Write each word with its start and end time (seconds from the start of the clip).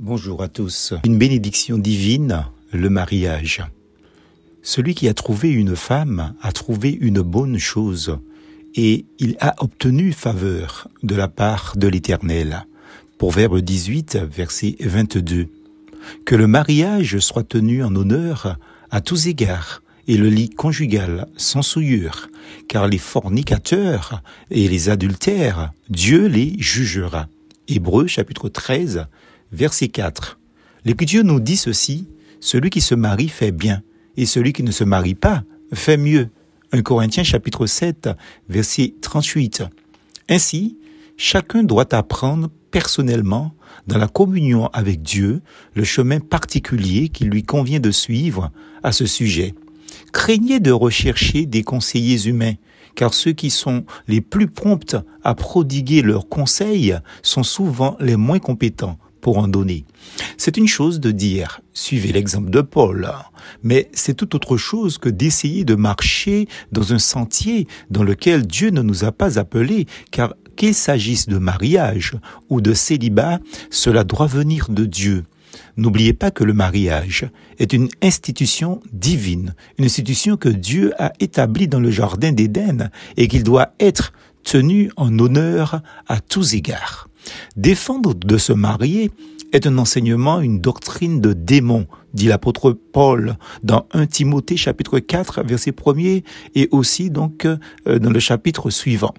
Bonjour 0.00 0.44
à 0.44 0.48
tous. 0.48 0.94
Une 1.04 1.18
bénédiction 1.18 1.76
divine, 1.76 2.44
le 2.72 2.88
mariage. 2.88 3.64
Celui 4.62 4.94
qui 4.94 5.08
a 5.08 5.12
trouvé 5.12 5.50
une 5.50 5.74
femme 5.74 6.34
a 6.40 6.52
trouvé 6.52 6.96
une 7.00 7.20
bonne 7.20 7.58
chose 7.58 8.16
et 8.76 9.06
il 9.18 9.36
a 9.40 9.60
obtenu 9.60 10.12
faveur 10.12 10.86
de 11.02 11.16
la 11.16 11.26
part 11.26 11.72
de 11.76 11.88
l'Éternel. 11.88 12.64
Proverbe 13.18 13.58
18, 13.58 14.20
verset 14.30 14.76
22. 14.78 15.48
Que 16.24 16.36
le 16.36 16.46
mariage 16.46 17.18
soit 17.18 17.48
tenu 17.48 17.82
en 17.82 17.92
honneur 17.96 18.56
à 18.92 19.00
tous 19.00 19.26
égards 19.26 19.82
et 20.06 20.16
le 20.16 20.28
lit 20.28 20.48
conjugal 20.48 21.26
sans 21.36 21.62
souillure, 21.62 22.28
car 22.68 22.86
les 22.86 22.98
fornicateurs 22.98 24.22
et 24.52 24.68
les 24.68 24.90
adultères, 24.90 25.72
Dieu 25.90 26.28
les 26.28 26.54
jugera. 26.60 27.26
Hébreu 27.66 28.06
chapitre 28.06 28.48
13, 28.48 29.06
verset 29.52 29.88
4. 29.88 30.38
L'Écriture 30.84 31.24
nous 31.24 31.40
dit 31.40 31.56
ceci, 31.56 32.08
celui 32.40 32.70
qui 32.70 32.80
se 32.80 32.94
marie 32.94 33.28
fait 33.28 33.52
bien, 33.52 33.82
et 34.16 34.26
celui 34.26 34.52
qui 34.52 34.62
ne 34.62 34.70
se 34.70 34.84
marie 34.84 35.14
pas 35.14 35.44
fait 35.72 35.96
mieux. 35.96 36.28
1 36.72 36.82
Corinthiens 36.82 37.24
chapitre 37.24 37.66
7, 37.66 38.10
verset 38.48 38.94
38. 39.00 39.64
Ainsi, 40.28 40.76
chacun 41.16 41.62
doit 41.62 41.94
apprendre 41.94 42.50
personnellement, 42.70 43.54
dans 43.86 43.98
la 43.98 44.08
communion 44.08 44.66
avec 44.68 45.02
Dieu, 45.02 45.40
le 45.74 45.84
chemin 45.84 46.20
particulier 46.20 47.08
qu'il 47.08 47.28
lui 47.28 47.42
convient 47.42 47.80
de 47.80 47.90
suivre 47.90 48.50
à 48.82 48.92
ce 48.92 49.06
sujet. 49.06 49.54
Craignez 50.12 50.60
de 50.60 50.72
rechercher 50.72 51.46
des 51.46 51.62
conseillers 51.62 52.26
humains, 52.26 52.54
car 52.94 53.14
ceux 53.14 53.32
qui 53.32 53.50
sont 53.50 53.84
les 54.08 54.20
plus 54.20 54.48
prompts 54.48 54.96
à 55.22 55.34
prodiguer 55.34 56.02
leurs 56.02 56.28
conseils 56.28 56.96
sont 57.22 57.44
souvent 57.44 57.96
les 58.00 58.16
moins 58.16 58.38
compétents 58.40 58.98
pour 59.20 59.38
en 59.38 59.48
donner. 59.48 59.84
C'est 60.36 60.56
une 60.56 60.68
chose 60.68 61.00
de 61.00 61.10
dire, 61.10 61.60
suivez 61.72 62.12
l'exemple 62.12 62.50
de 62.50 62.60
Paul, 62.60 63.08
mais 63.62 63.90
c'est 63.92 64.14
tout 64.14 64.34
autre 64.36 64.56
chose 64.56 64.98
que 64.98 65.08
d'essayer 65.08 65.64
de 65.64 65.74
marcher 65.74 66.48
dans 66.72 66.92
un 66.92 66.98
sentier 66.98 67.66
dans 67.90 68.02
lequel 68.02 68.46
Dieu 68.46 68.70
ne 68.70 68.82
nous 68.82 69.04
a 69.04 69.12
pas 69.12 69.38
appelés, 69.38 69.86
car 70.10 70.34
qu'il 70.56 70.74
s'agisse 70.74 71.28
de 71.28 71.38
mariage 71.38 72.16
ou 72.48 72.60
de 72.60 72.74
célibat, 72.74 73.38
cela 73.70 74.04
doit 74.04 74.26
venir 74.26 74.68
de 74.70 74.84
Dieu. 74.84 75.24
N'oubliez 75.76 76.12
pas 76.12 76.30
que 76.30 76.44
le 76.44 76.52
mariage 76.52 77.26
est 77.58 77.72
une 77.72 77.88
institution 78.02 78.80
divine, 78.92 79.54
une 79.78 79.84
institution 79.84 80.36
que 80.36 80.48
Dieu 80.48 80.92
a 80.98 81.12
établie 81.20 81.68
dans 81.68 81.80
le 81.80 81.90
jardin 81.90 82.32
d'Éden 82.32 82.90
et 83.16 83.28
qu'il 83.28 83.44
doit 83.44 83.72
être 83.78 84.12
tenu 84.42 84.90
en 84.96 85.16
honneur 85.18 85.80
à 86.06 86.20
tous 86.20 86.54
égards. 86.54 87.08
Défendre 87.56 88.14
de 88.14 88.38
se 88.38 88.52
marier 88.52 89.10
est 89.52 89.66
un 89.66 89.78
enseignement, 89.78 90.40
une 90.40 90.60
doctrine 90.60 91.20
de 91.20 91.32
démon, 91.32 91.86
dit 92.14 92.26
l'apôtre 92.26 92.72
Paul 92.72 93.36
dans 93.62 93.86
1 93.92 94.06
Timothée 94.06 94.56
chapitre 94.56 94.98
4 94.98 95.42
verset 95.42 95.72
1er 95.72 96.24
et 96.54 96.68
aussi 96.70 97.10
donc 97.10 97.44
euh, 97.44 97.98
dans 97.98 98.10
le 98.10 98.20
chapitre 98.20 98.70
suivant. 98.70 99.14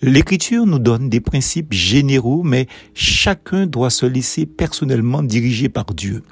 L'écriture 0.00 0.64
nous 0.66 0.78
donne 0.78 1.08
des 1.08 1.20
principes 1.20 1.72
généraux, 1.72 2.42
mais 2.42 2.68
chacun 2.94 3.66
doit 3.66 3.90
se 3.90 4.06
laisser 4.06 4.46
personnellement 4.46 5.22
diriger 5.22 5.68
par 5.68 5.86
Dieu. 5.86 6.22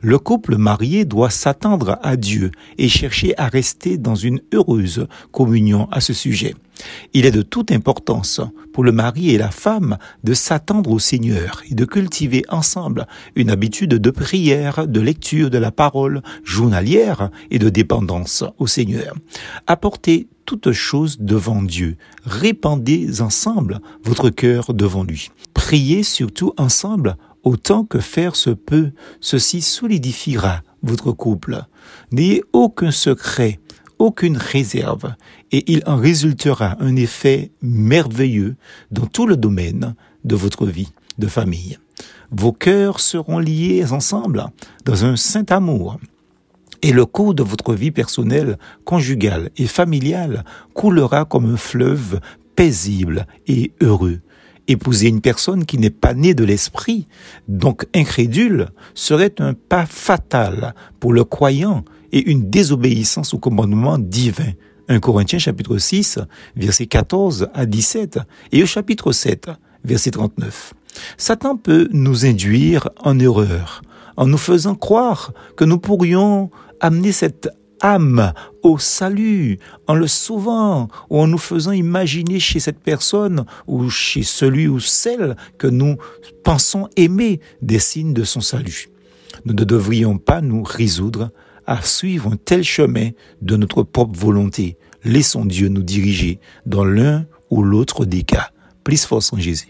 Le 0.00 0.18
couple 0.18 0.56
marié 0.56 1.04
doit 1.04 1.30
s'attendre 1.30 1.98
à 2.02 2.16
Dieu 2.16 2.50
et 2.78 2.88
chercher 2.88 3.34
à 3.38 3.48
rester 3.48 3.98
dans 3.98 4.14
une 4.14 4.40
heureuse 4.52 5.06
communion 5.32 5.88
à 5.90 6.00
ce 6.00 6.12
sujet. 6.12 6.54
Il 7.12 7.24
est 7.24 7.30
de 7.30 7.42
toute 7.42 7.70
importance 7.70 8.40
pour 8.72 8.82
le 8.82 8.92
mari 8.92 9.30
et 9.30 9.38
la 9.38 9.50
femme 9.50 9.96
de 10.24 10.34
s'attendre 10.34 10.90
au 10.90 10.98
Seigneur 10.98 11.62
et 11.70 11.74
de 11.74 11.84
cultiver 11.84 12.42
ensemble 12.48 13.06
une 13.36 13.50
habitude 13.50 13.94
de 13.94 14.10
prière, 14.10 14.86
de 14.86 15.00
lecture 15.00 15.50
de 15.54 15.58
la 15.58 15.70
parole 15.70 16.20
journalière 16.42 17.30
et 17.52 17.60
de 17.60 17.68
dépendance 17.68 18.42
au 18.58 18.66
Seigneur. 18.66 19.14
Apportez 19.68 20.26
toutes 20.46 20.72
choses 20.72 21.18
devant 21.20 21.62
Dieu. 21.62 21.96
Répandez 22.24 23.22
ensemble 23.22 23.80
votre 24.02 24.30
cœur 24.30 24.74
devant 24.74 25.04
lui. 25.04 25.30
Priez 25.54 26.02
surtout 26.02 26.52
ensemble 26.58 27.16
autant 27.44 27.84
que 27.84 28.00
faire 28.00 28.34
se 28.34 28.50
peut. 28.50 28.90
Ceci 29.20 29.62
solidifiera 29.62 30.62
votre 30.82 31.12
couple. 31.12 31.62
N'ayez 32.10 32.42
aucun 32.52 32.90
secret, 32.90 33.60
aucune 34.00 34.36
réserve, 34.36 35.14
et 35.52 35.72
il 35.72 35.84
en 35.86 35.96
résultera 35.96 36.76
un 36.80 36.96
effet 36.96 37.52
merveilleux 37.62 38.56
dans 38.90 39.06
tout 39.06 39.26
le 39.28 39.36
domaine 39.36 39.94
de 40.24 40.34
votre 40.34 40.66
vie 40.66 40.92
de 41.18 41.28
famille. 41.28 41.78
Vos 42.36 42.52
cœurs 42.52 42.98
seront 42.98 43.38
liés 43.38 43.92
ensemble 43.92 44.46
dans 44.84 45.04
un 45.04 45.14
saint 45.14 45.46
amour 45.50 46.00
et 46.82 46.92
le 46.92 47.06
cours 47.06 47.32
de 47.32 47.44
votre 47.44 47.74
vie 47.74 47.92
personnelle, 47.92 48.58
conjugale 48.84 49.50
et 49.56 49.68
familiale 49.68 50.44
coulera 50.74 51.26
comme 51.26 51.54
un 51.54 51.56
fleuve 51.56 52.18
paisible 52.56 53.28
et 53.46 53.70
heureux. 53.80 54.18
Épouser 54.66 55.08
une 55.08 55.20
personne 55.20 55.64
qui 55.64 55.78
n'est 55.78 55.90
pas 55.90 56.12
née 56.12 56.34
de 56.34 56.42
l'esprit, 56.42 57.06
donc 57.46 57.86
incrédule, 57.94 58.70
serait 58.94 59.34
un 59.38 59.54
pas 59.54 59.86
fatal 59.86 60.74
pour 60.98 61.12
le 61.12 61.22
croyant 61.22 61.84
et 62.10 62.28
une 62.28 62.50
désobéissance 62.50 63.32
au 63.32 63.38
commandement 63.38 63.96
divin. 63.96 64.52
1 64.88 64.98
Corinthiens 64.98 65.38
chapitre 65.38 65.78
6, 65.78 66.18
verset 66.56 66.86
14 66.86 67.48
à 67.54 67.64
17 67.64 68.18
et 68.50 68.64
au 68.64 68.66
chapitre 68.66 69.12
7, 69.12 69.50
verset 69.84 70.10
39. 70.10 70.74
Satan 71.16 71.56
peut 71.56 71.88
nous 71.92 72.26
induire 72.26 72.88
en 73.02 73.18
erreur 73.18 73.82
en 74.16 74.26
nous 74.26 74.38
faisant 74.38 74.74
croire 74.74 75.32
que 75.56 75.64
nous 75.64 75.78
pourrions 75.78 76.50
amener 76.80 77.12
cette 77.12 77.48
âme 77.80 78.32
au 78.62 78.78
salut 78.78 79.58
en 79.86 79.94
le 79.94 80.06
sauvant 80.06 80.88
ou 81.10 81.20
en 81.20 81.26
nous 81.26 81.38
faisant 81.38 81.72
imaginer 81.72 82.40
chez 82.40 82.60
cette 82.60 82.80
personne 82.80 83.44
ou 83.66 83.90
chez 83.90 84.22
celui 84.22 84.68
ou 84.68 84.80
celle 84.80 85.36
que 85.58 85.66
nous 85.66 85.96
pensons 86.44 86.88
aimer 86.96 87.40
des 87.60 87.78
signes 87.78 88.14
de 88.14 88.24
son 88.24 88.40
salut. 88.40 88.88
Nous 89.44 89.54
ne 89.54 89.64
devrions 89.64 90.18
pas 90.18 90.40
nous 90.40 90.62
résoudre 90.62 91.30
à 91.66 91.82
suivre 91.82 92.32
un 92.32 92.36
tel 92.36 92.62
chemin 92.62 93.10
de 93.42 93.56
notre 93.56 93.82
propre 93.82 94.18
volonté. 94.18 94.76
Laissons 95.04 95.44
Dieu 95.44 95.68
nous 95.68 95.82
diriger 95.82 96.40
dans 96.66 96.84
l'un 96.84 97.26
ou 97.50 97.62
l'autre 97.62 98.04
des 98.04 98.22
cas. 98.22 98.50
Plus 98.84 99.04
force 99.04 99.32
en 99.32 99.38
Jésus. 99.38 99.68